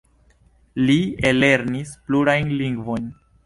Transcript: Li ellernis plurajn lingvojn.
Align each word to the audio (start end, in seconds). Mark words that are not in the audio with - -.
Li 0.89 0.95
ellernis 1.33 1.95
plurajn 2.09 2.53
lingvojn. 2.65 3.11